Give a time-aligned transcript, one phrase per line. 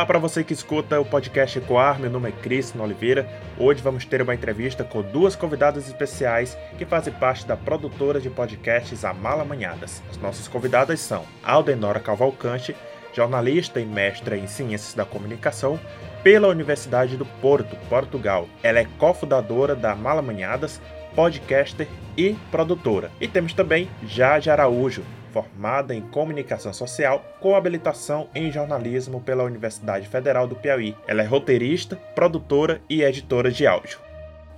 [0.00, 3.28] Olá para você que escuta o podcast Ecoar, meu nome é Cristiano Oliveira.
[3.58, 8.30] Hoje vamos ter uma entrevista com duas convidadas especiais que fazem parte da produtora de
[8.30, 10.02] podcasts Amala Manhadas.
[10.08, 12.74] As nossas convidadas são Aldenora Cavalcante,
[13.12, 15.78] jornalista e mestra em Ciências da Comunicação
[16.22, 18.48] pela Universidade do Porto, Portugal.
[18.62, 20.80] Ela é cofundadora da Mala Manhadas,
[21.14, 23.10] podcaster e produtora.
[23.20, 30.08] E temos também Jade Araújo, formada em comunicação social com habilitação em jornalismo pela Universidade
[30.08, 30.96] Federal do Piauí.
[31.06, 33.98] Ela é roteirista, produtora e editora de áudio.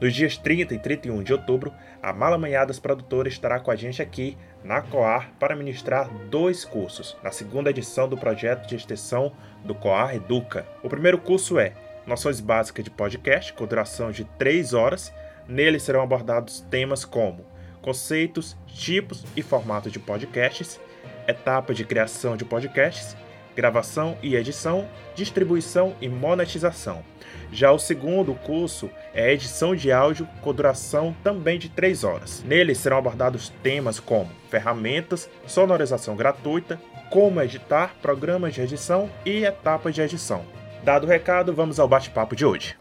[0.01, 4.37] Nos dias 30 e 31 de outubro, a Malamanhadas Produtora estará com a gente aqui
[4.65, 9.33] na Coar para ministrar dois cursos, na segunda edição do projeto de extensão
[9.65, 10.67] do Coar Educa.
[10.83, 11.73] O primeiro curso é
[12.05, 15.13] Noções Básicas de Podcast, com duração de 3 horas.
[15.47, 17.52] Nele serão abordados temas como
[17.83, 20.81] conceitos, tipos e formatos de podcasts,
[21.27, 23.17] etapa de criação de podcasts,
[23.55, 27.05] gravação e edição, distribuição e monetização.
[27.53, 32.43] Já o segundo curso é edição de áudio com duração também de 3 horas.
[32.45, 36.81] Nele serão abordados temas como ferramentas, sonorização gratuita,
[37.11, 40.43] como editar, programas de edição e etapas de edição.
[40.83, 42.75] Dado o recado, vamos ao bate-papo de hoje.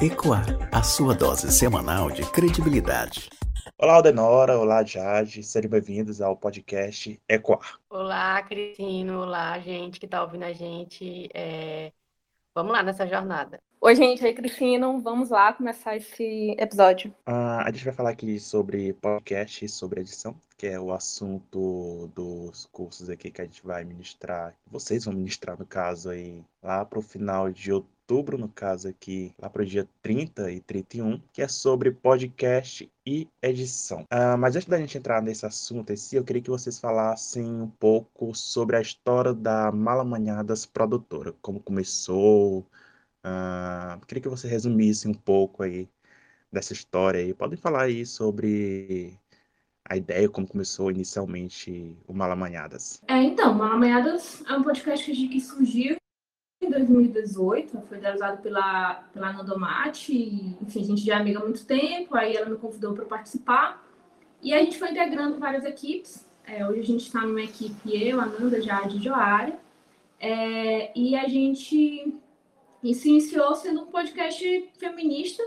[0.00, 3.28] Ecoar, a sua dose semanal de credibilidade.
[3.76, 4.56] Olá, Aldenora.
[4.56, 5.42] Olá, Jade.
[5.42, 7.80] Sejam bem-vindos ao podcast Ecoar.
[7.90, 9.22] Olá, Cristino.
[9.22, 11.28] Olá, gente que está ouvindo a gente.
[11.34, 11.90] É...
[12.54, 13.58] Vamos lá nessa jornada.
[13.80, 14.24] Oi, gente.
[14.24, 15.00] Oi, Cristino.
[15.00, 17.12] Vamos lá começar esse episódio.
[17.28, 22.08] Uh, a gente vai falar aqui sobre podcast e sobre edição, que é o assunto
[22.14, 24.54] dos cursos aqui que a gente vai ministrar.
[24.70, 28.88] Vocês vão ministrar, no caso, aí, lá para o final de outubro outubro, no caso
[28.88, 34.00] aqui, lá para o dia 30 e 31, que é sobre podcast e edição.
[34.04, 37.44] Uh, mas antes da gente entrar nesse assunto em si, eu queria que vocês falassem
[37.44, 42.60] um pouco sobre a história da Malamanhadas Produtora, como começou.
[43.22, 45.86] Uh, queria que você resumisse um pouco aí
[46.50, 47.34] dessa história aí.
[47.34, 49.18] Podem falar aí sobre
[49.84, 53.02] a ideia, como começou inicialmente o Malamanhadas.
[53.06, 55.98] É, então, Malamanhadas é um podcast que surgiu
[56.60, 61.64] em 2018, foi realizado pela, pela Nandomate, enfim, a gente já é amiga há muito
[61.64, 63.84] tempo, aí ela me convidou para participar,
[64.42, 68.20] e a gente foi integrando várias equipes, é, hoje a gente está numa equipe, eu,
[68.20, 69.58] a Nanda, já de Joária,
[70.18, 72.14] é, e a gente
[72.82, 75.42] se iniciou sendo um podcast feminista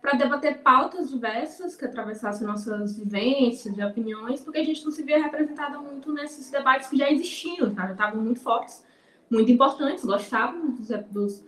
[0.00, 5.02] para debater pautas diversas que atravessassem nossas vivências e opiniões, porque a gente não se
[5.02, 7.86] via representada muito nesses debates que já existiam, tá?
[7.86, 8.85] já estavam muito fortes
[9.30, 11.44] muito importantes, gostávamos dos, dos,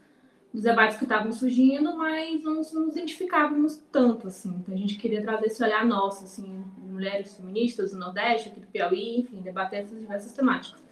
[0.52, 4.54] dos debates que estavam surgindo, mas não nos identificávamos tanto, assim.
[4.60, 8.66] Então, a gente queria trazer esse olhar nosso, assim, mulheres feministas do Nordeste, aqui do
[8.66, 10.82] Piauí, enfim, debater essas diversas temáticas.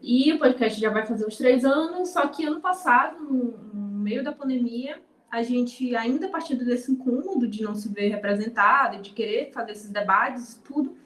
[0.00, 4.22] E o podcast já vai fazer uns três anos, só que ano passado, no, meio
[4.24, 9.10] da pandemia, a gente, ainda a partir desse incômodo de não se ver representada, de
[9.10, 10.96] querer fazer esses debates, tudo,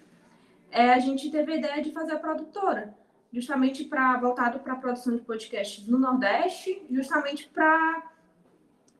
[0.70, 2.94] é, a gente teve a ideia de fazer a produtora
[3.32, 8.12] justamente para voltado para a produção de podcasts no Nordeste, justamente para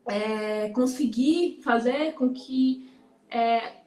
[0.09, 2.91] é, conseguir fazer com que
[3.31, 3.82] é,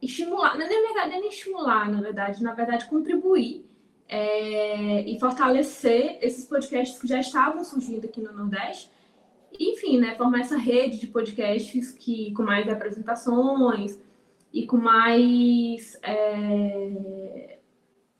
[0.00, 3.66] estimular, não é nem, nem é estimular, na verdade, na verdade contribuir
[4.08, 8.90] é, e fortalecer esses podcasts que já estavam surgindo aqui no Nordeste.
[9.58, 13.98] Enfim, né, formar essa rede de podcasts que com mais apresentações
[14.52, 17.27] e com mais é,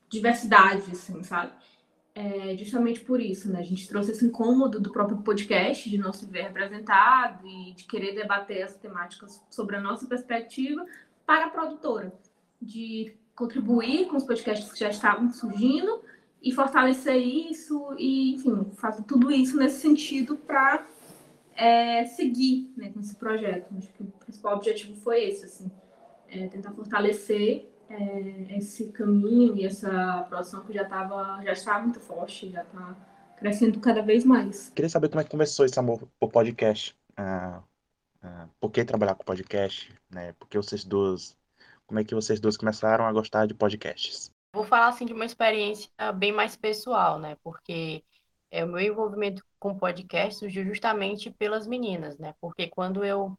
[0.09, 1.53] diversidade, assim, sabe?
[2.19, 3.61] é, justamente por isso, né?
[3.61, 7.85] A gente trouxe esse incômodo do próprio podcast, de não se ver representado e de
[7.85, 10.85] querer debater as temáticas sobre a nossa perspectiva
[11.25, 12.13] para a produtora,
[12.61, 16.03] de contribuir com os podcasts que já estavam surgindo
[16.43, 20.85] e fortalecer isso e, enfim, fazer tudo isso nesse sentido para
[21.55, 23.73] é, seguir né, com esse projeto.
[23.77, 25.71] Acho que o principal objetivo foi esse, assim,
[26.29, 32.01] é tentar fortalecer é, esse caminho e essa produção que já estava já estava muito
[32.01, 32.97] forte, já está
[33.39, 34.71] crescendo cada vez mais.
[34.71, 36.97] Queria saber como é que começou esse amor por podcast.
[37.17, 37.63] Ah,
[38.23, 39.93] ah, por que trabalhar com podcast?
[40.11, 40.33] Né?
[40.39, 41.37] Porque vocês duas,
[41.87, 44.31] como é que vocês duas começaram a gostar de podcasts?
[44.55, 47.37] Vou falar assim de uma experiência bem mais pessoal, né?
[47.43, 48.03] Porque
[48.51, 52.35] é, o meu envolvimento com podcast surgiu justamente pelas meninas, né?
[52.41, 53.39] Porque quando eu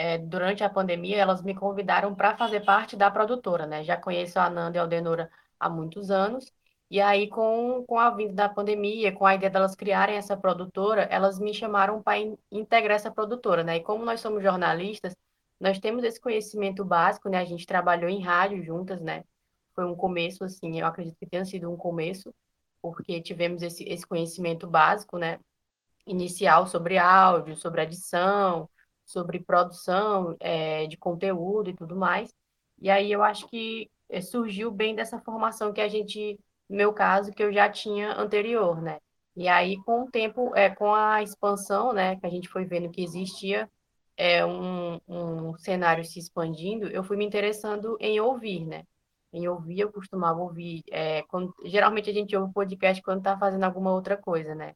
[0.00, 3.84] é, durante a pandemia, elas me convidaram para fazer parte da produtora, né?
[3.84, 6.52] Já conheço a Ananda e a Aldenora há muitos anos,
[6.90, 11.02] e aí, com, com a vinda da pandemia, com a ideia delas criarem essa produtora,
[11.10, 13.76] elas me chamaram para in, integrar essa produtora, né?
[13.76, 15.14] E como nós somos jornalistas,
[15.60, 17.38] nós temos esse conhecimento básico, né?
[17.38, 19.24] A gente trabalhou em rádio juntas, né?
[19.74, 22.32] Foi um começo, assim, eu acredito que tenha sido um começo.
[22.82, 25.38] porque tivemos esse, esse conhecimento básico, né,
[26.06, 28.68] inicial sobre áudio, sobre edição,
[29.10, 32.32] sobre produção é, de conteúdo e tudo mais.
[32.80, 36.92] E aí eu acho que é, surgiu bem dessa formação que a gente, no meu
[36.92, 38.98] caso, que eu já tinha anterior, né?
[39.36, 42.90] E aí, com o tempo, é, com a expansão, né, que a gente foi vendo
[42.90, 43.70] que existia
[44.16, 48.84] é, um, um cenário se expandindo, eu fui me interessando em ouvir, né?
[49.32, 50.82] Em ouvir, eu costumava ouvir.
[50.90, 54.74] É, quando, geralmente a gente ouve podcast quando está fazendo alguma outra coisa, né?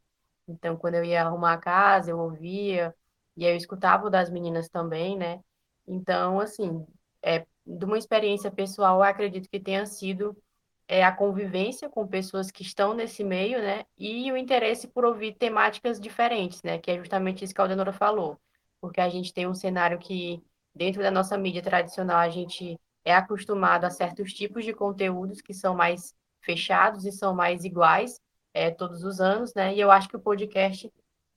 [0.49, 2.95] Então, quando eu ia arrumar a casa, eu ouvia,
[3.37, 5.41] e eu escutava o das meninas também, né?
[5.87, 6.87] Então, assim,
[7.23, 10.37] é, de uma experiência pessoal, acredito que tenha sido
[10.87, 13.85] é, a convivência com pessoas que estão nesse meio, né?
[13.99, 16.79] E o interesse por ouvir temáticas diferentes, né?
[16.79, 18.39] Que é justamente isso que a Aldenora falou.
[18.81, 20.43] Porque a gente tem um cenário que,
[20.75, 25.55] dentro da nossa mídia tradicional, a gente é acostumado a certos tipos de conteúdos que
[25.55, 28.21] são mais fechados e são mais iguais
[28.53, 29.75] é, todos os anos, né?
[29.75, 30.91] E eu acho que o podcast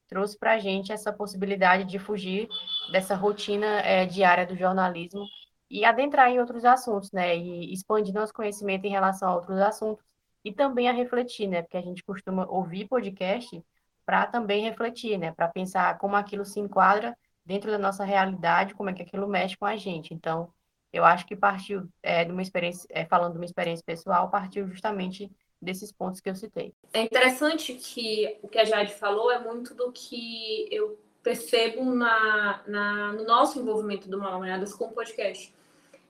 [0.07, 2.47] trouxe para a gente essa possibilidade de fugir
[2.91, 5.25] dessa rotina é, diária do jornalismo
[5.69, 7.37] e adentrar em outros assuntos, né?
[7.37, 10.03] E expandir nosso conhecimento em relação a outros assuntos
[10.43, 11.61] e também a refletir, né?
[11.61, 13.63] Porque a gente costuma ouvir podcast
[14.05, 15.31] para também refletir, né?
[15.33, 19.57] Para pensar como aquilo se enquadra dentro da nossa realidade, como é que aquilo mexe
[19.57, 20.13] com a gente.
[20.13, 20.51] Então,
[20.91, 24.67] eu acho que partiu é, de uma experiência, é, falando de uma experiência pessoal, partiu
[24.67, 25.31] justamente
[25.61, 26.73] desses pontos que eu citei.
[26.93, 32.61] É interessante que o que a Jade falou é muito do que eu percebo na,
[32.67, 35.53] na no nosso envolvimento do Malamanhadas com o podcast.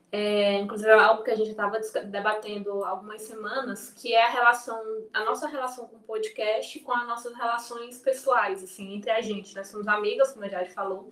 [0.09, 4.81] É, inclusive é algo que a gente estava debatendo algumas semanas, que é a relação,
[5.13, 9.53] a nossa relação com o podcast com as nossas relações pessoais, assim, entre a gente.
[9.55, 11.11] Nós somos amigas, como a Jade falou,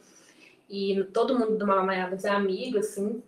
[0.69, 3.21] e todo mundo do Malamanhadas é amigo, assim,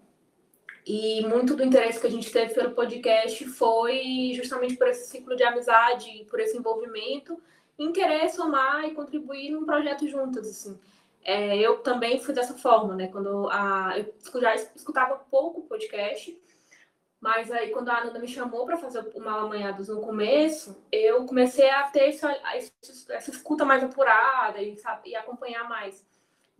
[0.88, 5.36] e muito do interesse que a gente teve pelo podcast foi justamente por esse ciclo
[5.36, 7.38] de amizade, por esse envolvimento,
[7.78, 10.80] em querer somar e contribuir num projeto juntas, assim.
[11.22, 13.10] É, eu também fui dessa forma, né?
[13.10, 16.42] Quando a, eu já escutava pouco podcast,
[17.20, 21.70] mas aí quando a Ananda me chamou para fazer o Malamanhados no começo, eu comecei
[21.70, 22.32] a ter essa,
[23.10, 26.02] essa escuta mais apurada e, sabe, e acompanhar mais.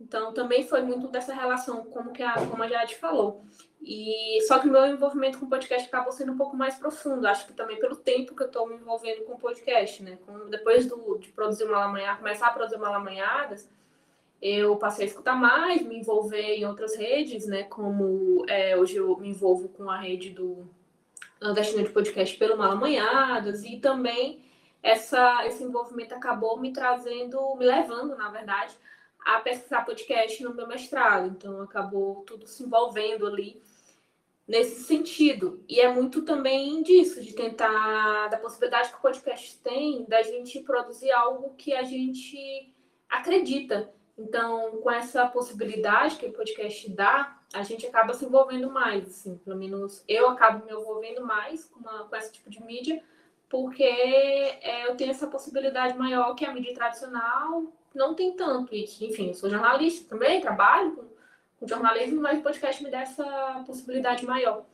[0.00, 3.44] Então também foi muito dessa relação, como que a, como a Jade falou.
[3.82, 7.26] E só que o meu envolvimento com o podcast acabou sendo um pouco mais profundo.
[7.26, 10.18] Acho que também pelo tempo que eu estou me envolvendo com o podcast, né?
[10.24, 13.68] Com, depois do, de produzir uma lamanhada, começar a produzir uma lamanhadas,
[14.40, 17.64] eu passei a escutar mais, me envolver em outras redes, né?
[17.64, 20.68] Como é, hoje eu me envolvo com a rede do
[21.40, 24.44] Nordestino de Podcast pelo Malamanhadas e também
[24.82, 28.76] essa, esse envolvimento acabou me trazendo, me levando, na verdade,
[29.24, 31.28] a pesquisar podcast no meu mestrado.
[31.28, 33.60] Então, acabou tudo se envolvendo ali
[34.46, 35.62] nesse sentido.
[35.68, 40.60] E é muito também disso, de tentar, da possibilidade que o podcast tem, da gente
[40.60, 42.74] produzir algo que a gente
[43.08, 43.92] acredita.
[44.16, 49.38] Então, com essa possibilidade que o podcast dá, a gente acaba se envolvendo mais, assim,
[49.38, 53.02] pelo menos eu acabo me envolvendo mais com, uma, com esse tipo de mídia,
[53.48, 58.74] porque é, eu tenho essa possibilidade maior que a mídia tradicional não tem tanto.
[58.74, 61.04] E, enfim, eu sou jornalista também, trabalho com,
[61.58, 64.64] com jornalismo, mas o podcast me dá essa possibilidade maior.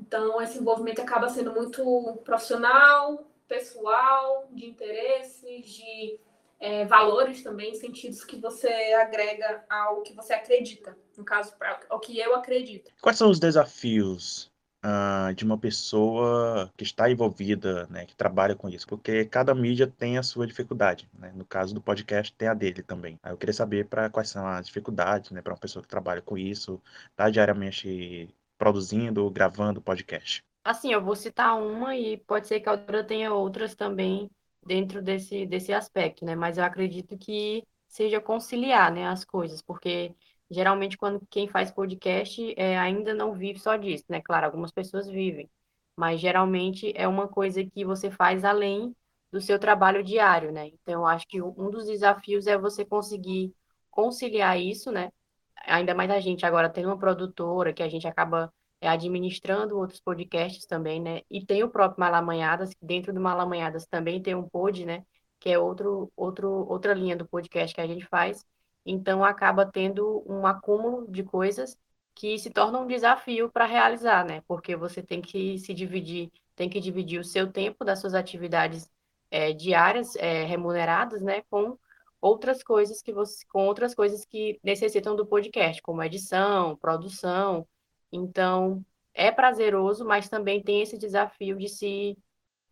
[0.00, 6.18] Então, esse envolvimento acaba sendo muito profissional, pessoal, de interesses, de
[6.58, 10.96] é, valores também, sentidos que você agrega ao que você acredita.
[11.16, 11.54] No caso,
[11.88, 12.90] ao que eu acredito.
[13.00, 14.51] Quais são os desafios
[14.84, 19.86] uh, de uma pessoa que está envolvida, né, que trabalha com isso, porque cada mídia
[19.86, 21.32] tem a sua dificuldade, né?
[21.34, 23.18] No caso do podcast tem a dele também.
[23.22, 26.20] Aí eu queria saber para quais são as dificuldades, né, para uma pessoa que trabalha
[26.22, 26.80] com isso,
[27.16, 30.44] tá diariamente produzindo, gravando podcast.
[30.64, 34.30] Assim, eu vou citar uma e pode ser que a outra tenha outras também
[34.64, 36.36] dentro desse, desse aspecto, né?
[36.36, 40.14] Mas eu acredito que seja conciliar, né, as coisas, porque
[40.52, 44.20] geralmente quando quem faz podcast é, ainda não vive só disso, né?
[44.20, 45.50] Claro, algumas pessoas vivem,
[45.96, 48.94] mas geralmente é uma coisa que você faz além
[49.32, 50.68] do seu trabalho diário, né?
[50.68, 53.54] Então, eu acho que um dos desafios é você conseguir
[53.90, 55.10] conciliar isso, né?
[55.66, 60.00] Ainda mais a gente agora tem uma produtora que a gente acaba é, administrando outros
[60.00, 61.22] podcasts também, né?
[61.30, 65.04] E tem o próprio Malamanhadas, que dentro do Malamanhadas também tem um pod, né?
[65.40, 68.44] Que é outro, outro, outra linha do podcast que a gente faz.
[68.84, 71.78] Então, acaba tendo um acúmulo de coisas
[72.14, 74.42] que se torna um desafio para realizar, né?
[74.46, 78.90] Porque você tem que se dividir, tem que dividir o seu tempo das suas atividades
[79.30, 81.42] é, diárias é, remuneradas, né?
[81.50, 81.78] Com
[82.20, 87.66] outras coisas que você, com outras coisas que necessitam do podcast, como edição, produção.
[88.12, 88.84] Então,
[89.14, 92.16] é prazeroso, mas também tem esse desafio de se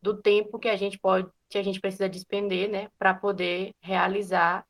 [0.03, 4.67] do tempo que a gente pode, que a gente precisa despender, né, para poder realizar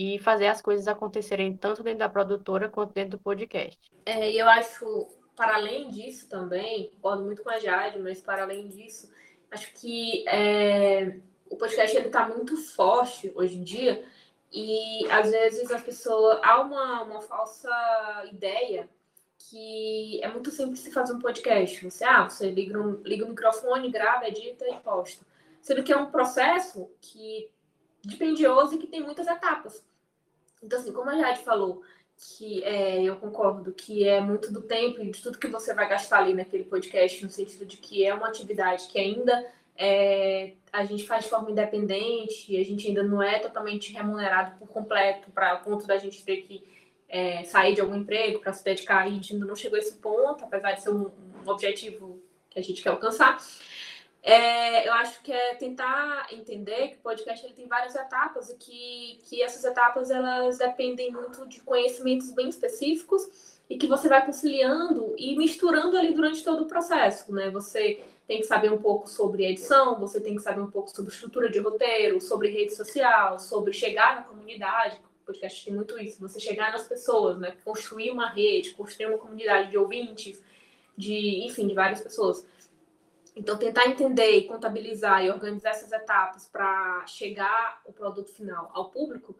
[0.00, 3.76] e fazer as coisas acontecerem tanto dentro da produtora quanto dentro do podcast.
[4.06, 8.68] É, eu acho, para além disso também, concordo muito com a Jade, mas para além
[8.68, 9.10] disso,
[9.50, 11.18] acho que é,
[11.50, 14.04] o podcast está muito forte hoje em dia
[14.52, 17.68] e às vezes as pessoas há uma, uma falsa
[18.30, 18.88] ideia
[19.50, 21.90] que é muito simples se fazer um podcast.
[21.90, 25.26] Você, ah, você liga, um, liga o microfone, grava, edita e posta.
[25.60, 27.50] Sendo que é um processo que
[28.00, 29.87] dispendioso e que tem muitas etapas.
[30.62, 31.82] Então, assim, como a Jade falou,
[32.16, 35.88] que é, eu concordo que é muito do tempo e de tudo que você vai
[35.88, 39.46] gastar ali naquele podcast, no sentido de que é uma atividade que ainda
[39.76, 44.58] é, a gente faz de forma independente, e a gente ainda não é totalmente remunerado
[44.58, 46.66] por completo, para o ponto da gente ter que
[47.08, 49.94] é, sair de algum emprego para se dedicar, a gente ainda não chegou a esse
[49.94, 51.10] ponto, apesar de ser um,
[51.46, 53.38] um objetivo que a gente quer alcançar.
[54.30, 58.56] É, eu acho que é tentar entender que o podcast ele tem várias etapas e
[58.56, 64.26] que, que essas etapas elas dependem muito de conhecimentos bem específicos e que você vai
[64.26, 67.48] conciliando e misturando ali durante todo o processo, né?
[67.48, 71.10] Você tem que saber um pouco sobre edição, você tem que saber um pouco sobre
[71.10, 76.38] estrutura de roteiro, sobre rede social, sobre chegar na comunidade, podcast tem muito isso, você
[76.38, 77.54] chegar nas pessoas, né?
[77.64, 80.38] Construir uma rede, construir uma comunidade de ouvintes,
[80.94, 82.44] de, enfim, de várias pessoas.
[83.38, 88.90] Então, tentar entender e contabilizar e organizar essas etapas para chegar o produto final ao
[88.90, 89.36] público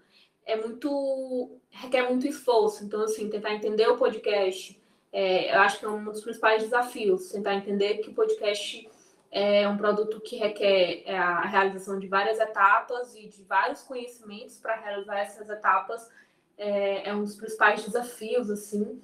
[0.46, 2.84] é muito requer muito esforço.
[2.84, 4.80] Então, assim, tentar entender o podcast,
[5.12, 7.30] é, eu acho que é um dos principais desafios.
[7.30, 8.88] Tentar entender que o podcast
[9.30, 14.58] é um produto que requer é, a realização de várias etapas e de vários conhecimentos
[14.58, 16.08] para realizar essas etapas
[16.56, 19.00] é, é, um dos principais desafios assim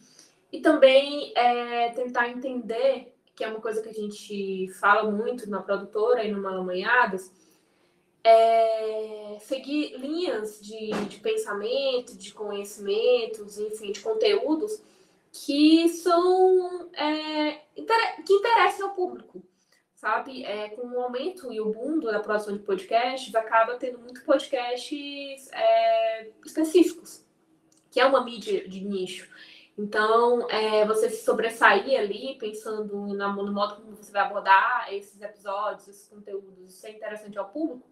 [0.50, 5.60] e também é, tentar entender que é uma coisa que a gente fala muito na
[5.60, 7.32] produtora e no Malamanhadas
[8.22, 14.82] é seguir linhas de, de pensamento, de conhecimentos, enfim, de conteúdos
[15.30, 17.60] que são é,
[18.24, 19.42] que interessam ao público
[20.04, 20.44] sabe?
[20.44, 25.50] É, com o aumento e o boom da produção de podcasts, acaba tendo muito podcasts
[25.50, 27.24] é, específicos,
[27.90, 29.26] que é uma mídia de nicho.
[29.76, 35.88] Então, é, você se sobressair ali, pensando no modo como você vai abordar esses episódios,
[35.88, 37.88] esses conteúdos, isso é interessante ao público,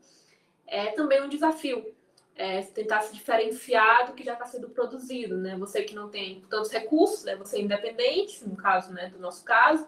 [0.66, 1.94] é também um desafio.
[2.34, 5.54] É, tentar se diferenciar do que já está sendo produzido, né?
[5.58, 7.36] Você que não tem tantos recursos, né?
[7.36, 9.86] Você é independente, no caso, né, do nosso caso,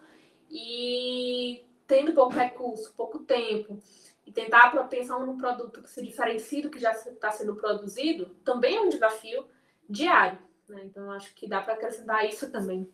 [0.51, 3.81] e tendo pouco recurso, pouco tempo,
[4.27, 8.77] e tentar pensar num produto que se diferencie do que já está sendo produzido, também
[8.77, 9.47] é um desafio
[9.89, 10.39] diário.
[10.69, 10.83] Né?
[10.85, 12.89] Então, acho que dá para acrescentar isso também.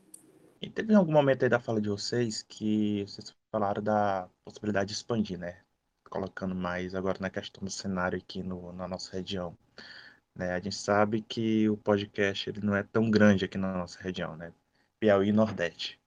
[0.61, 4.95] E teve algum momento aí da fala de vocês que vocês falaram da possibilidade de
[4.95, 5.59] expandir, né?
[6.09, 9.57] Colocando mais agora na questão do cenário aqui no, na nossa região.
[10.35, 10.53] Né?
[10.53, 14.37] A gente sabe que o podcast ele não é tão grande aqui na nossa região,
[14.37, 14.53] né?
[14.99, 16.01] Piauí e Nordeste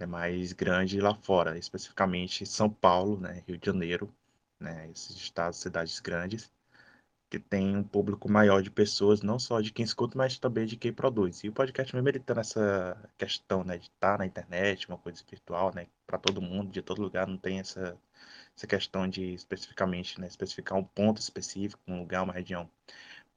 [0.00, 4.14] é mais grande lá fora, especificamente São Paulo, né, Rio de Janeiro,
[4.60, 6.52] né, esses estados, cidades grandes,
[7.30, 10.76] que tem um público maior de pessoas, não só de quem escuta, mas também de
[10.76, 11.42] quem produz.
[11.44, 14.98] E o podcast mesmo ele tá nessa questão, né, de estar tá na internet, uma
[14.98, 17.96] coisa virtual, né, para todo mundo, de todo lugar, não tem essa
[18.56, 22.68] essa questão de especificamente, né, especificar um ponto específico, um lugar, uma região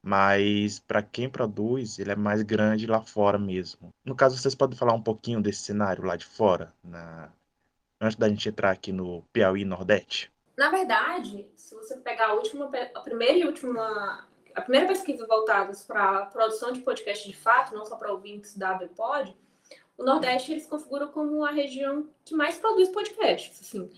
[0.02, 3.94] mas para quem produz, ele é mais grande lá fora mesmo.
[4.04, 7.30] No caso, vocês podem falar um pouquinho desse cenário lá de fora, na...
[8.00, 10.32] antes da gente entrar aqui no Piauí Nordeste?
[10.62, 15.82] Na verdade, se você pegar a última, a primeira e última, a primeira pesquisa voltadas
[15.82, 19.36] para produção de podcast de fato, não só para ouvintes da ABPod,
[19.98, 23.60] o Nordeste eles configuram como a região que mais produz podcasts.
[23.60, 23.90] Assim,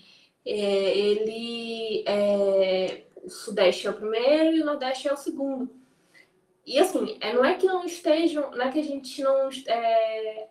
[0.42, 5.70] é, ele é, o Sudeste é o primeiro e o Nordeste é o segundo.
[6.64, 9.50] E assim, é, não é que não estejam, não é que a gente não.
[9.66, 10.48] É...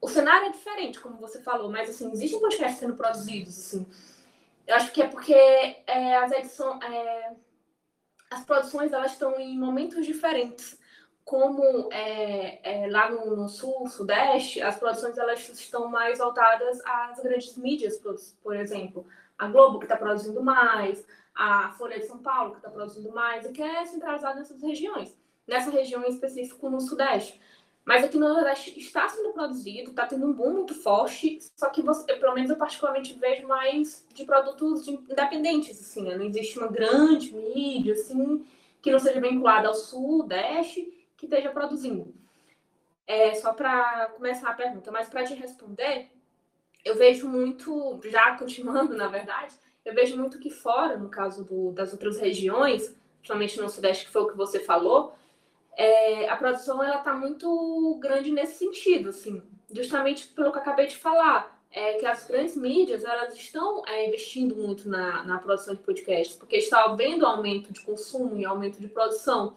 [0.00, 3.84] O cenário é diferente, como você falou, mas assim, existem podcasts sendo produzidos, assim.
[4.66, 6.82] Eu acho que é porque é, as edições.
[6.82, 7.32] É...
[8.28, 10.78] As produções elas estão em momentos diferentes.
[11.24, 17.20] Como é, é, lá no, no, sul, sudeste, as produções elas estão mais voltadas às
[17.20, 19.06] grandes mídias, por, por exemplo.
[19.38, 21.04] A Globo, que está produzindo mais,
[21.34, 25.16] a Folha de São Paulo, que está produzindo mais, e que é centralizada nessas regiões
[25.46, 27.40] nessa região em específico no Sudeste.
[27.86, 31.80] Mas aqui no Nordeste está sendo produzido, está tendo um boom muito forte, só que
[31.80, 36.16] você, eu, pelo menos eu particularmente vejo mais de produtos independentes, assim, né?
[36.16, 38.44] não existe uma grande mídia, assim,
[38.82, 42.12] que não seja vinculada ao Sudeste, que esteja produzindo.
[43.06, 46.10] É, só para começar a pergunta, mas para te responder,
[46.84, 51.70] eu vejo muito, já continuando, na verdade, eu vejo muito que fora, no caso do,
[51.70, 55.14] das outras regiões, principalmente no Sudeste, que foi o que você falou,
[55.76, 60.86] é, a produção ela está muito grande nesse sentido, assim, justamente pelo que eu acabei
[60.86, 65.74] de falar, é que as grandes mídias elas estão é, investindo muito na, na produção
[65.74, 69.54] de podcasts, porque está havendo aumento de consumo e aumento de produção.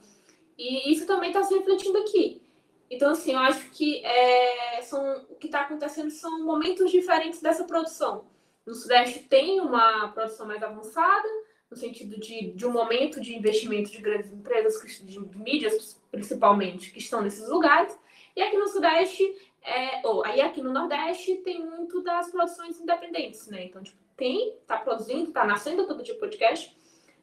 [0.58, 2.42] E isso também está se refletindo aqui.
[2.90, 7.64] Então, assim, eu acho que é, são, o que está acontecendo são momentos diferentes dessa
[7.64, 8.26] produção.
[8.66, 11.28] No Sudeste tem uma produção mais avançada,
[11.70, 17.00] no sentido de, de um momento de investimento de grandes empresas, de mídias principalmente, que
[17.00, 17.98] estão nesses lugares.
[18.36, 19.24] E aqui no Sudeste,
[19.62, 23.66] é, ou aí aqui no Nordeste, tem muito das produções independentes, né?
[23.66, 26.76] Então, tipo, tem, está produzindo, está nascendo todo tipo de podcast,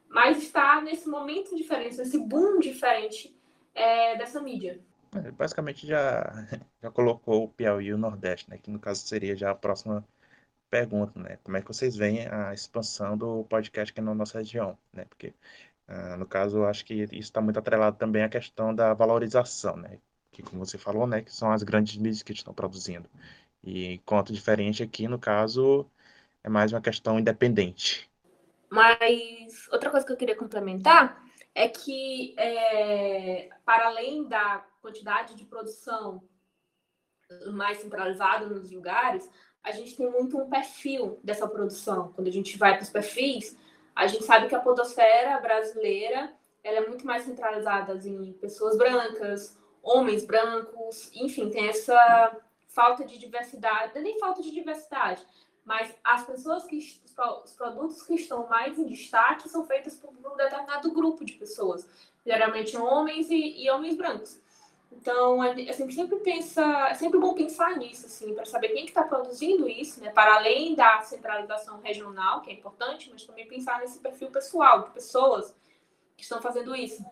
[0.07, 3.35] mas está nesse momento diferente, nesse boom diferente
[3.75, 4.79] é, dessa mídia.
[5.13, 6.47] É, basicamente já,
[6.81, 8.57] já colocou o Piauí e o Nordeste, né?
[8.57, 10.07] Que no caso seria já a próxima
[10.69, 11.37] pergunta, né?
[11.43, 15.05] Como é que vocês veem a expansão do podcast aqui na nossa região, né?
[15.05, 15.33] Porque,
[15.87, 19.99] uh, no caso, acho que isso está muito atrelado também à questão da valorização, né?
[20.31, 21.21] Que, como você falou, né?
[21.21, 23.09] Que são as grandes mídias que estão produzindo.
[23.63, 25.89] E enquanto diferente aqui, no caso,
[26.43, 28.09] é mais uma questão independente.
[28.69, 31.21] Mas outra coisa que eu queria complementar
[31.55, 36.21] é que, é, para além da quantidade de produção
[37.51, 39.29] mais centralizada nos lugares,
[39.67, 42.13] a gente tem muito um perfil dessa produção.
[42.15, 43.57] Quando a gente vai para os perfis,
[43.93, 46.33] a gente sabe que a podosfera brasileira
[46.63, 52.37] ela é muito mais centralizada em pessoas brancas, homens brancos, enfim, tem essa
[52.69, 55.21] falta de diversidade, é nem falta de diversidade,
[55.65, 56.77] mas as pessoas que
[57.43, 61.87] os produtos que estão mais em destaque são feitos por um determinado grupo de pessoas,
[62.25, 64.39] geralmente homens e, e homens brancos.
[64.91, 69.03] Então, a gente sempre pensa, é sempre bom pensar nisso, assim, para saber quem está
[69.03, 70.09] que tá produzindo isso, né?
[70.11, 74.91] Para além da centralização regional, que é importante, mas também pensar nesse perfil pessoal, de
[74.91, 75.53] pessoas
[76.15, 77.05] que estão fazendo isso.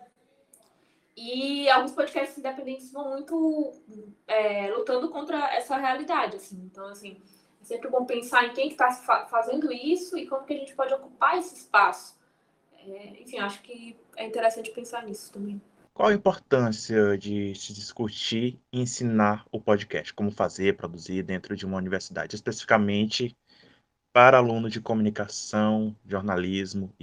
[1.16, 3.72] E alguns podcasts independentes vão muito
[4.28, 6.58] é, lutando contra essa realidade, assim.
[6.66, 7.22] Então, assim,
[7.62, 10.58] é sempre bom pensar em quem está que tá fazendo isso e como que a
[10.58, 12.18] gente pode ocupar esse espaço.
[12.74, 15.62] É, enfim, acho que é interessante pensar nisso também.
[15.96, 20.14] Qual a importância de se discutir e ensinar o podcast?
[20.14, 23.34] Como fazer, produzir dentro de uma universidade, especificamente
[24.12, 26.94] para alunos de comunicação, jornalismo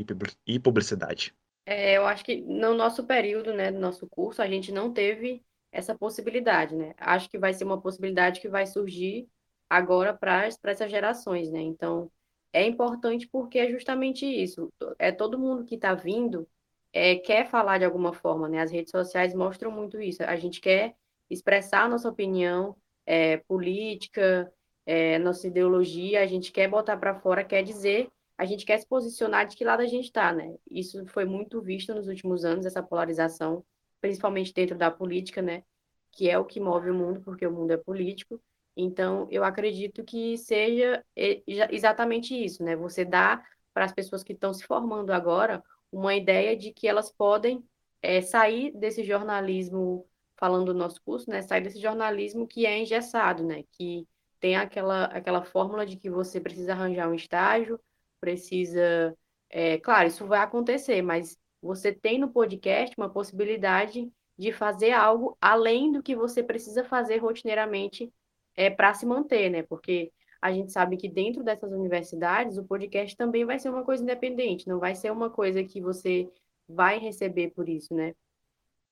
[0.46, 1.34] e publicidade?
[1.64, 5.42] É, eu acho que no nosso período, né, do nosso curso, a gente não teve
[5.72, 6.92] essa possibilidade, né?
[6.98, 9.26] Acho que vai ser uma possibilidade que vai surgir
[9.70, 11.62] agora para essas gerações, né?
[11.62, 12.10] Então,
[12.52, 14.70] é importante porque é justamente isso.
[14.98, 16.46] É todo mundo que está vindo
[16.92, 18.60] é, quer falar de alguma forma, né?
[18.60, 20.22] As redes sociais mostram muito isso.
[20.22, 20.94] A gente quer
[21.30, 22.76] expressar nossa opinião
[23.06, 24.52] é, política,
[24.84, 28.86] é, nossa ideologia, a gente quer botar para fora, quer dizer, a gente quer se
[28.86, 30.54] posicionar de que lado a gente está, né?
[30.70, 33.64] Isso foi muito visto nos últimos anos, essa polarização,
[34.00, 35.62] principalmente dentro da política, né?
[36.10, 38.40] Que é o que move o mundo, porque o mundo é político.
[38.76, 42.74] Então, eu acredito que seja exatamente isso, né?
[42.76, 47.12] Você dá para as pessoas que estão se formando agora uma ideia de que elas
[47.12, 47.62] podem
[48.00, 51.42] é, sair desse jornalismo, falando do nosso curso, né?
[51.42, 53.62] Sair desse jornalismo que é engessado, né?
[53.72, 54.08] Que
[54.40, 57.78] tem aquela, aquela fórmula de que você precisa arranjar um estágio,
[58.20, 59.16] precisa.
[59.48, 65.36] É, claro, isso vai acontecer, mas você tem no podcast uma possibilidade de fazer algo
[65.40, 68.12] além do que você precisa fazer rotineiramente
[68.56, 69.62] é, para se manter, né?
[69.62, 70.10] Porque
[70.42, 74.66] a gente sabe que dentro dessas universidades o podcast também vai ser uma coisa independente,
[74.66, 76.28] não vai ser uma coisa que você
[76.68, 78.12] vai receber por isso, né?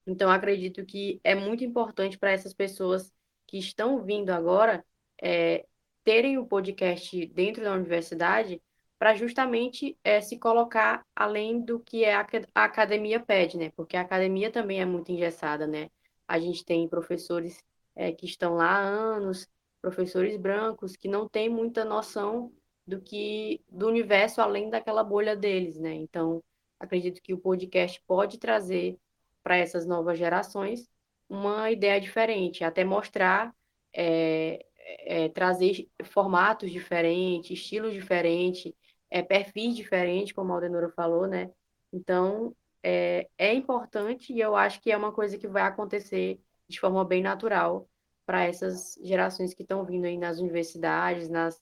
[0.07, 3.13] Então, acredito que é muito importante para essas pessoas
[3.47, 4.85] que estão vindo agora
[5.21, 5.67] é,
[6.05, 8.63] terem o podcast dentro da universidade
[8.99, 13.71] para justamente é, se colocar além do que é a, a academia pede, né?
[13.75, 15.91] Porque a academia também é muito engessada, né?
[16.29, 17.63] A gente tem professores
[17.97, 19.49] é, que estão lá há anos,
[19.81, 22.53] professores brancos que não têm muita noção
[22.87, 25.95] do que do universo além daquela bolha deles, né?
[25.95, 26.43] Então,
[26.79, 28.99] acredito que o podcast pode trazer
[29.43, 30.89] para essas novas gerações
[31.29, 33.55] uma ideia diferente, até mostrar,
[33.95, 34.65] é,
[35.07, 38.73] é, trazer formatos diferentes, estilos diferentes,
[39.11, 41.51] é, perfis diferentes, como a Aldenora falou, né?
[41.93, 46.81] Então, é, é importante e eu acho que é uma coisa que vai acontecer de
[46.81, 47.89] forma bem natural
[48.31, 51.61] para essas gerações que estão vindo aí nas universidades, nas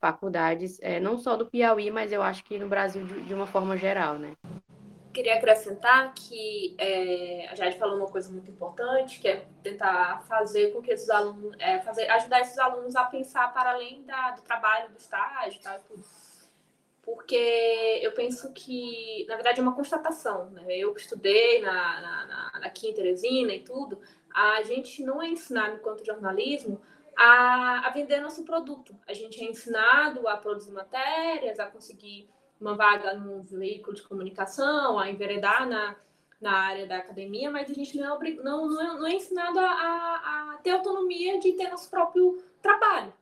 [0.00, 3.46] faculdades, é, não só do Piauí, mas eu acho que no Brasil de, de uma
[3.46, 4.32] forma geral, né?
[5.12, 10.72] Queria acrescentar que é, a Jade falou uma coisa muito importante, que é tentar fazer
[10.72, 14.40] com que esses alunos, é, fazer, ajudar esses alunos a pensar para além da, do
[14.40, 15.78] trabalho, do estágio, tá.
[17.02, 20.50] Porque eu penso que, na verdade, é uma constatação.
[20.50, 20.64] Né?
[20.78, 24.00] Eu estudei na, na, na, Teresina e tudo,
[24.36, 26.78] a gente não é ensinado, enquanto jornalismo,
[27.16, 28.94] a, a vender nosso produto.
[29.08, 32.28] A gente é ensinado a produzir matérias, a conseguir
[32.60, 35.96] uma vaga num veículo de comunicação, a enveredar na,
[36.38, 39.58] na área da academia, mas a gente não é, não, não é, não é ensinado
[39.58, 43.14] a, a, a, ter autonomia de ter nosso próprio trabalho.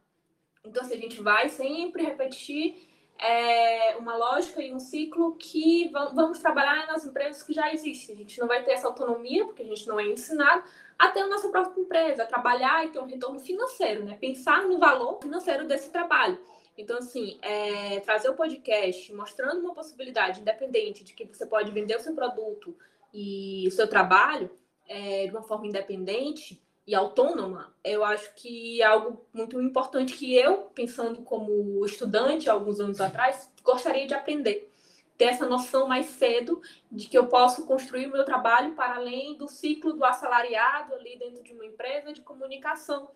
[0.64, 2.88] Então, assim, a gente vai sempre repetir
[3.20, 8.16] é, uma lógica e um ciclo que vamos trabalhar nas empresas que já existem.
[8.16, 10.64] A gente não vai ter essa autonomia, porque a gente não é ensinado,
[10.98, 14.16] a ter a nossa própria empresa, trabalhar e ter um retorno financeiro, né?
[14.20, 16.38] Pensar no valor financeiro desse trabalho.
[16.76, 21.96] Então, assim, é, trazer o podcast mostrando uma possibilidade independente de que você pode vender
[21.96, 22.76] o seu produto
[23.12, 24.50] e o seu trabalho
[24.88, 30.35] é, de uma forma independente e autônoma, eu acho que é algo muito importante que
[30.37, 34.73] eu, pensando como estudante alguns anos atrás, gostaria de aprender.
[35.16, 39.48] Ter essa noção mais cedo de que eu posso construir meu trabalho para além do
[39.48, 43.11] ciclo do assalariado ali dentro de uma empresa de comunicação.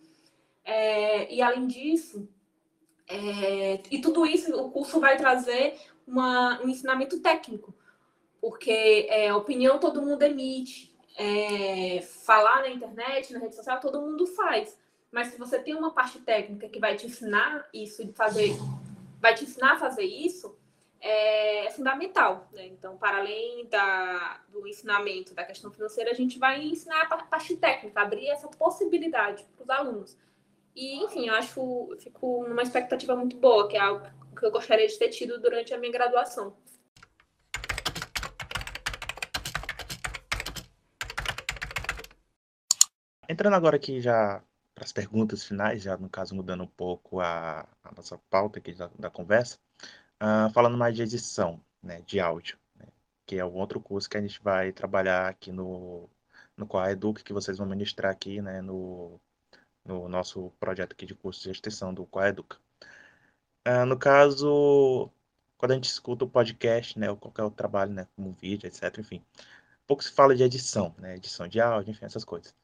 [0.63, 2.29] É, e além disso,
[3.07, 7.73] é, e tudo isso o curso vai trazer uma, um ensinamento técnico,
[8.39, 14.27] porque é, opinião todo mundo emite, é, falar na internet, na rede social, todo mundo
[14.27, 14.77] faz.
[15.11, 18.55] Mas se você tem uma parte técnica que vai te ensinar isso, fazer,
[19.19, 20.55] vai te ensinar a fazer isso,
[21.01, 22.47] é, fundamental.
[22.51, 22.67] Né?
[22.67, 27.55] Então, para além da, do ensinamento da questão financeira, a gente vai ensinar a parte
[27.55, 30.17] técnica, abrir essa possibilidade para os alunos.
[30.75, 34.05] E, enfim, eu acho, fico numa expectativa muito boa, que é algo
[34.37, 36.55] que eu gostaria de ter tido durante a minha graduação.
[43.27, 44.41] Entrando agora aqui já
[44.73, 48.73] para as perguntas finais, já no caso mudando um pouco a, a nossa pauta aqui
[48.73, 49.59] da, da conversa,
[50.21, 52.85] uh, falando mais de edição né, de áudio, né,
[53.25, 56.09] que é um outro curso que a gente vai trabalhar aqui no,
[56.55, 59.19] no Coa Educa, que vocês vão ministrar aqui né, no,
[59.85, 62.57] no nosso projeto aqui de curso de extensão do Qual Educa.
[63.67, 65.11] Uh, no caso,
[65.57, 68.97] quando a gente escuta o podcast, né, ou qualquer outro trabalho, né, como vídeo, etc,
[68.99, 69.23] enfim,
[69.87, 72.55] pouco se fala de edição, né, edição de áudio, enfim, essas coisas.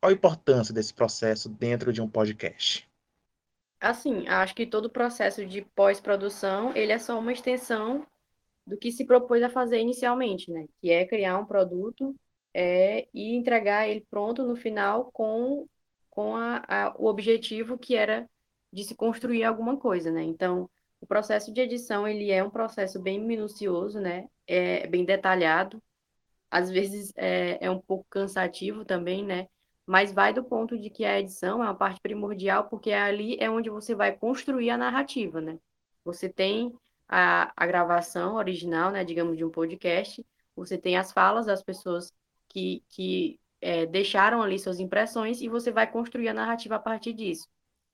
[0.00, 2.88] Qual a importância desse processo dentro de um podcast?
[3.84, 8.06] Assim, acho que todo o processo de pós-produção, ele é só uma extensão
[8.66, 10.66] do que se propôs a fazer inicialmente, né?
[10.80, 12.14] Que é criar um produto
[12.54, 15.66] é, e entregar ele pronto no final com
[16.10, 18.28] com a, a, o objetivo que era
[18.72, 20.22] de se construir alguma coisa, né?
[20.22, 20.70] Então,
[21.00, 24.28] o processo de edição, ele é um processo bem minucioso, né?
[24.46, 25.82] É bem detalhado,
[26.50, 29.48] às vezes é, é um pouco cansativo também, né?
[29.86, 33.50] Mas vai do ponto de que a edição é uma parte primordial, porque ali é
[33.50, 35.58] onde você vai construir a narrativa, né?
[36.04, 36.72] Você tem
[37.08, 40.24] a, a gravação original, né, digamos, de um podcast,
[40.56, 42.12] você tem as falas das pessoas
[42.48, 47.12] que, que é, deixaram ali suas impressões e você vai construir a narrativa a partir
[47.12, 47.48] disso.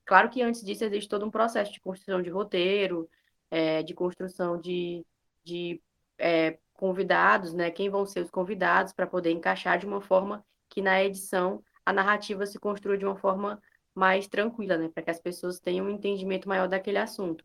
[0.04, 3.08] Claro que antes disso existe todo um processo de construção de roteiro,
[3.50, 5.04] é, de construção de,
[5.44, 5.80] de
[6.18, 7.70] é, convidados, né?
[7.70, 11.92] Quem vão ser os convidados para poder encaixar de uma forma que na edição a
[11.92, 13.60] narrativa se construa de uma forma
[13.94, 14.88] mais tranquila, né?
[14.88, 17.44] Para que as pessoas tenham um entendimento maior daquele assunto.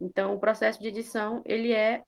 [0.00, 2.02] Então, o processo de edição ele é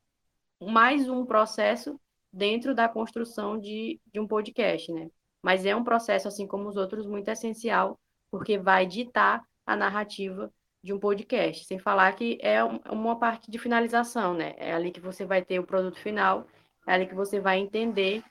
[0.61, 1.99] mais um processo
[2.33, 5.11] dentro da construção de, de um podcast, né?
[5.43, 7.99] mas é um processo, assim como os outros, muito essencial,
[8.31, 13.59] porque vai ditar a narrativa de um podcast, sem falar que é uma parte de
[13.59, 14.55] finalização, né?
[14.57, 16.47] É ali que você vai ter o produto final,
[16.87, 18.23] é ali que você vai entender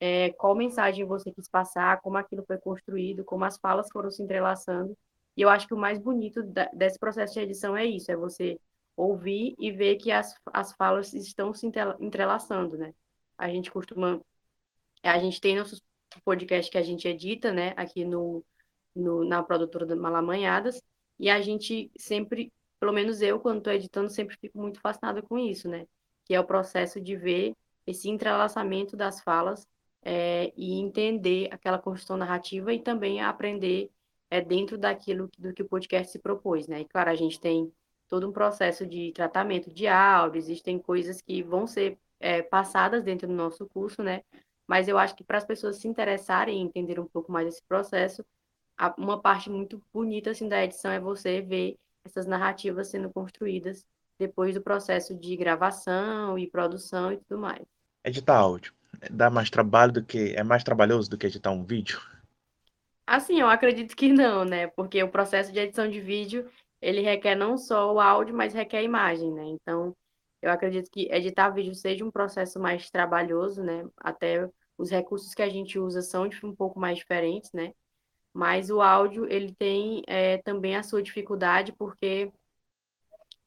[0.00, 4.22] é, qual mensagem você quis passar, como aquilo foi construído, como as falas foram se
[4.22, 4.96] entrelaçando.
[5.36, 8.16] E eu acho que o mais bonito da, desse processo de edição é isso, é
[8.16, 8.58] você
[8.96, 12.94] ouvir e ver que as, as falas estão se entrelaçando, né?
[13.38, 14.20] A gente costuma...
[15.02, 15.82] A gente tem nossos
[16.24, 18.44] podcast que a gente edita, né, aqui no,
[18.94, 20.80] no na produtora da Malamanhadas,
[21.18, 25.38] e a gente sempre, pelo menos eu, quando estou editando, sempre fico muito fascinada com
[25.38, 25.86] isso, né,
[26.24, 27.54] que é o processo de ver
[27.86, 29.66] esse entrelaçamento das falas
[30.08, 33.90] é, e entender aquela construção narrativa e também aprender
[34.30, 37.72] é, dentro daquilo do que o podcast se propôs, né, e claro, a gente tem
[38.08, 43.26] todo um processo de tratamento de áudio, existem coisas que vão ser é, passadas dentro
[43.26, 44.22] do nosso curso, né?
[44.64, 47.62] Mas eu acho que para as pessoas se interessarem e entender um pouco mais desse
[47.64, 48.24] processo,
[48.96, 53.84] uma parte muito bonita assim da edição é você ver essas narrativas sendo construídas
[54.16, 57.64] depois do processo de gravação e produção e tudo mais.
[58.04, 58.75] Editar áudio
[59.10, 62.00] dá mais trabalho do que é mais trabalhoso do que editar um vídeo?
[63.06, 64.66] Assim, eu acredito que não, né?
[64.66, 68.78] Porque o processo de edição de vídeo ele requer não só o áudio, mas requer
[68.78, 69.44] a imagem, né?
[69.44, 69.96] Então,
[70.42, 73.84] eu acredito que editar vídeo seja um processo mais trabalhoso, né?
[73.96, 77.72] Até os recursos que a gente usa são um pouco mais diferentes, né?
[78.32, 82.30] Mas o áudio, ele tem é, também a sua dificuldade, porque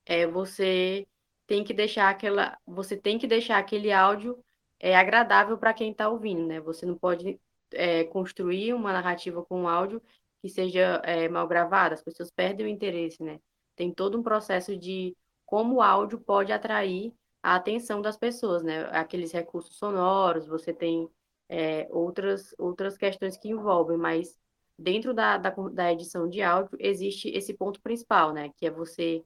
[0.06, 1.08] é, você
[1.46, 4.44] tem que deixar aquela, você tem que deixar aquele áudio
[4.80, 6.60] é, agradável para quem está ouvindo, né?
[6.62, 7.40] Você não pode
[7.74, 10.02] é, construir uma narrativa com um áudio
[10.42, 13.40] que seja é, mal gravado, as pessoas perdem o interesse, né?
[13.76, 15.16] Tem todo um processo de
[15.46, 18.84] como o áudio pode atrair a atenção das pessoas, né?
[18.92, 21.10] Aqueles recursos sonoros, você tem
[21.50, 24.38] é, outras, outras questões que envolvem, mas
[24.78, 28.52] dentro da, da, da, edição de áudio existe esse ponto principal, né?
[28.56, 29.24] Que é você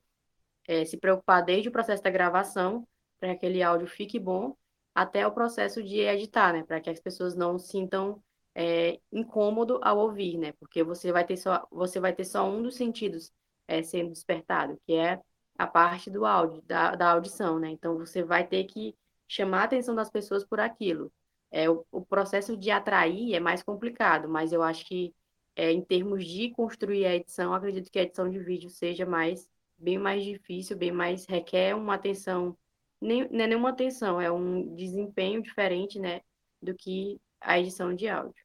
[0.68, 2.88] é, se preocupar desde o processo da gravação,
[3.20, 4.56] para que aquele áudio fique bom,
[4.94, 6.64] até o processo de editar, né?
[6.64, 8.22] Para que as pessoas não sintam
[8.56, 10.52] é, incômodo ao ouvir, né?
[10.54, 13.32] Porque você vai ter só, você vai ter só um dos sentidos
[13.68, 15.20] é, sendo despertado, que é
[15.58, 17.70] a parte do áudio, da, da audição, né?
[17.70, 18.96] Então você vai ter que
[19.28, 21.12] chamar a atenção das pessoas por aquilo.
[21.52, 25.14] É, o, o processo de atrair é mais complicado, mas eu acho que
[25.56, 29.48] é, em termos de construir a edição, acredito que a edição de vídeo seja mais
[29.78, 32.58] bem mais difícil, bem mais requer uma atenção,
[33.04, 36.22] nem, não é nenhuma atenção, é um desempenho diferente, né,
[36.62, 38.42] do que a edição de áudio.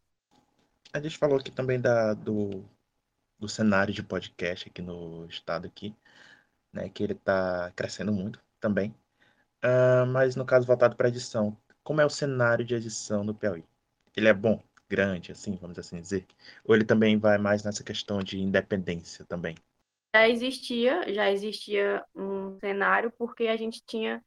[0.93, 2.65] A gente falou aqui também da, do,
[3.39, 5.95] do cenário de podcast aqui no estado aqui,
[6.73, 8.95] né, que ele está crescendo muito também.
[9.65, 13.65] Uh, mas no caso voltado para edição, como é o cenário de edição no Piauí?
[14.17, 16.27] Ele é bom, grande, assim, vamos assim dizer?
[16.65, 19.55] Ou ele também vai mais nessa questão de independência também?
[20.15, 24.25] Já existia, já existia um cenário porque a gente tinha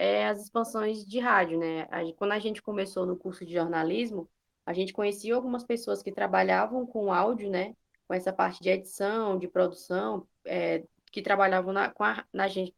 [0.00, 1.86] é, as expansões de rádio, né?
[2.16, 4.30] Quando a gente começou no curso de jornalismo,
[4.64, 7.76] a gente conhecia algumas pessoas que trabalhavam com áudio, né?
[8.08, 12.74] Com essa parte de edição, de produção, é, que trabalhavam na, com a, na gente,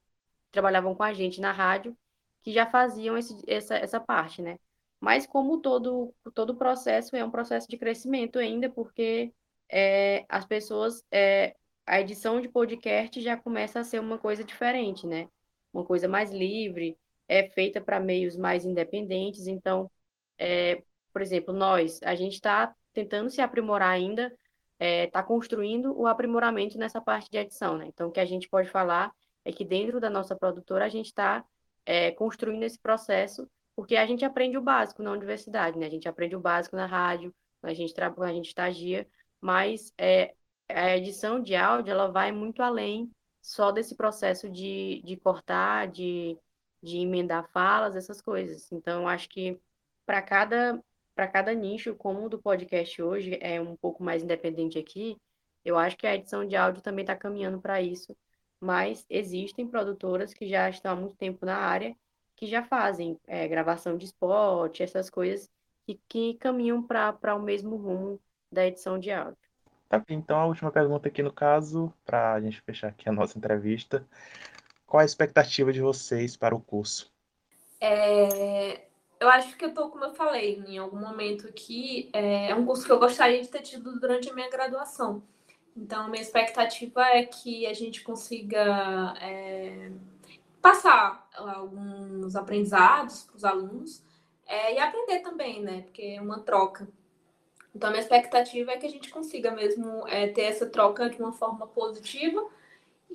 [0.51, 1.97] trabalhavam com a gente na rádio,
[2.43, 4.59] que já faziam esse, essa, essa parte, né?
[5.01, 9.33] Mas como todo todo processo é um processo de crescimento ainda, porque
[9.71, 11.55] é, as pessoas, é,
[11.87, 15.29] a edição de podcast já começa a ser uma coisa diferente, né?
[15.73, 16.99] Uma coisa mais livre,
[17.33, 19.47] é feita para meios mais independentes.
[19.47, 19.91] Então,
[20.39, 24.37] é, por exemplo, nós, a gente está tentando se aprimorar ainda, está
[24.79, 27.87] é, tá construindo o aprimoramento nessa parte de edição, né?
[27.87, 29.11] Então, o que a gente pode falar
[29.45, 31.45] é que dentro da nossa produtora a gente está
[31.87, 35.87] é, construindo esse processo, porque a gente aprende o básico na universidade, né?
[35.87, 39.07] A gente aprende o básico na rádio, a gente trabalha, a gente estagia,
[39.41, 40.35] mas é,
[40.69, 46.37] a edição de áudio ela vai muito além só desse processo de, de cortar, de
[46.83, 48.71] de emendar falas, essas coisas.
[48.73, 49.59] Então, acho que
[50.05, 50.83] para cada
[51.15, 55.17] para cada nicho, como o do podcast hoje é um pouco mais independente aqui,
[55.65, 58.17] eu acho que a edição de áudio também está caminhando para isso.
[58.59, 61.95] Mas existem produtoras que já estão há muito tempo na área,
[62.35, 65.51] que já fazem é, gravação de spot, essas coisas
[65.85, 69.37] que, que caminham para o mesmo rumo da edição de áudio.
[69.89, 73.37] Tá, então a última pergunta aqui no caso, para a gente fechar aqui a nossa
[73.37, 74.07] entrevista.
[74.93, 77.11] Qual a expectativa de vocês para o curso?
[77.81, 82.55] É, eu acho que eu estou, como eu falei, em algum momento aqui, é, é
[82.55, 85.23] um curso que eu gostaria de ter tido durante a minha graduação.
[85.75, 89.93] Então, minha expectativa é que a gente consiga é,
[90.61, 94.05] passar alguns aprendizados para os alunos
[94.47, 95.81] é, e aprender também, né?
[95.85, 96.87] Porque é uma troca.
[97.75, 101.33] Então, minha expectativa é que a gente consiga mesmo é, ter essa troca de uma
[101.33, 102.47] forma positiva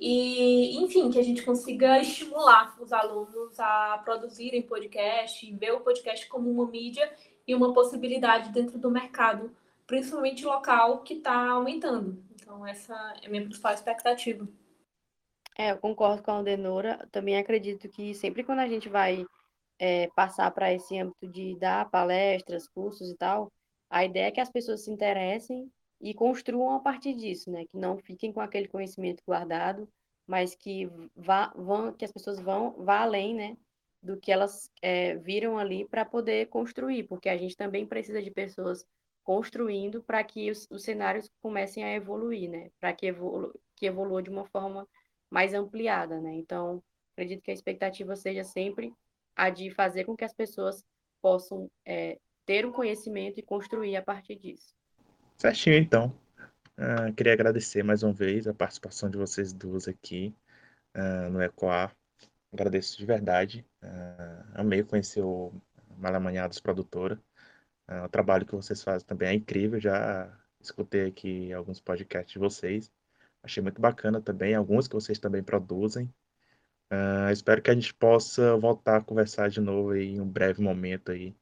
[0.00, 6.26] e, enfim, que a gente consiga estimular os alunos a produzirem podcast, ver o podcast
[6.28, 7.12] como uma mídia
[7.46, 9.50] e uma possibilidade dentro do mercado,
[9.86, 12.22] principalmente local, que está aumentando.
[12.34, 14.46] Então, essa é a minha principal expectativa.
[15.58, 17.08] É, eu concordo com a Aldenora.
[17.10, 19.26] Também acredito que sempre quando a gente vai
[19.78, 23.50] é, passar para esse âmbito de dar palestras, cursos e tal,
[23.90, 25.68] a ideia é que as pessoas se interessem
[26.00, 27.64] e construam a partir disso, né?
[27.66, 29.88] Que não fiquem com aquele conhecimento guardado,
[30.26, 33.56] mas que vá, vão, que as pessoas vão vá além, né?
[34.02, 38.30] Do que elas é, viram ali para poder construir, porque a gente também precisa de
[38.30, 38.86] pessoas
[39.24, 42.70] construindo para que os, os, cenários comecem a evoluir, né?
[42.80, 44.88] Para que, evolu que evolua de uma forma
[45.30, 46.34] mais ampliada, né?
[46.34, 46.82] Então,
[47.12, 48.92] acredito que a expectativa seja sempre
[49.36, 50.84] a de fazer com que as pessoas
[51.20, 54.77] possam é, ter um conhecimento e construir a partir disso.
[55.40, 56.12] Certinho, então.
[56.76, 60.34] Uh, queria agradecer mais uma vez a participação de vocês duas aqui
[60.96, 61.96] uh, no Ecoar.
[62.52, 63.64] Agradeço de verdade.
[63.80, 65.52] Uh, amei conhecer o
[65.96, 67.22] Malamanhados Produtora.
[68.04, 69.78] o trabalho que vocês fazem também é incrível.
[69.78, 70.28] Já
[70.60, 72.90] escutei aqui alguns podcasts de vocês.
[73.40, 76.12] Achei muito bacana também, alguns que vocês também produzem.
[76.92, 81.12] Uh, espero que a gente possa voltar a conversar de novo em um breve momento
[81.12, 81.36] aí,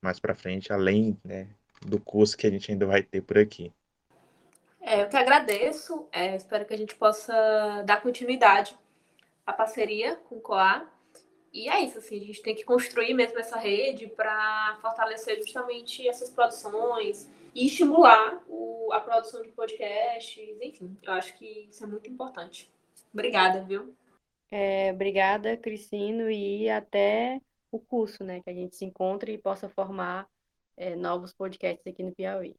[0.00, 1.48] mais para frente, além né,
[1.80, 3.72] do curso que a gente ainda vai ter por aqui.
[4.80, 8.76] É, eu que agradeço, é, espero que a gente possa dar continuidade
[9.46, 10.88] à parceria com o COA.
[11.52, 16.08] E é isso, assim, a gente tem que construir mesmo essa rede para fortalecer justamente
[16.08, 21.86] essas produções e estimular o, a produção de podcasts, enfim, eu acho que isso é
[21.86, 22.70] muito importante.
[23.12, 23.94] Obrigada, viu?
[24.50, 27.40] É, obrigada, Cristino, e até
[27.70, 28.40] o curso, né?
[28.40, 30.28] Que a gente se encontre e possa formar
[30.80, 32.56] é, novos podcasts aqui no Piauí.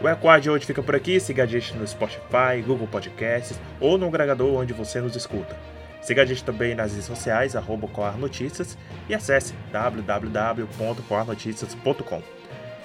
[0.00, 1.18] O Equad de hoje fica por aqui.
[1.18, 5.58] Siga a gente no Spotify, Google Podcasts ou no agregador onde você nos escuta.
[6.00, 8.78] Siga a gente também nas redes sociais, arroba Coar Notícias,
[9.08, 12.22] e acesse www.coarnoticias.com.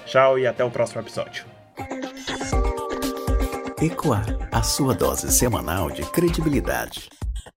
[0.08, 1.46] Tchau e até o próximo episódio.
[3.80, 7.12] Ecoar, a sua dose semanal de credibilidade.